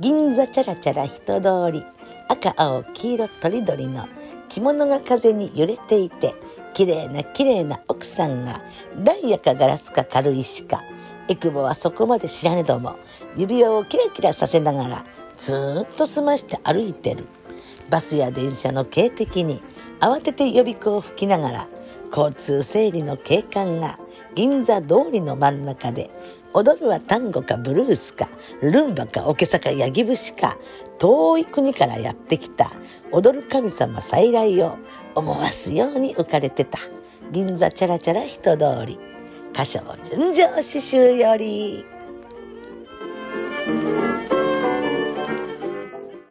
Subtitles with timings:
[0.00, 1.84] 銀座チャラチャラ人通り
[2.28, 4.08] 赤青黄色とりどりの
[4.48, 6.34] 着物が風に揺れていて
[6.74, 8.62] 綺麗な綺麗な奥さんが
[9.02, 10.82] ダイヤかガラスか軽石か
[11.28, 12.96] エクボはそこまで知らねども
[13.36, 15.04] 指輪をキラキラさせながら
[15.36, 17.26] ずっと済まして歩いてる。
[17.90, 19.62] バスや電車の警笛に
[20.00, 21.68] 慌てて予備校を吹きながら
[22.10, 23.98] 交通整理の景観が
[24.34, 26.10] 銀座通りの真ん中で
[26.52, 28.28] 踊るは単語かブルースか
[28.62, 30.56] ルンバかオケサかヤギ節か
[30.98, 32.72] 遠い国からやってきた
[33.12, 34.78] 踊る神様再来を
[35.14, 36.78] 思わすように浮かれてた
[37.30, 38.98] 銀座チャラチャラ人通り
[39.52, 41.84] 歌唱純情詩集より。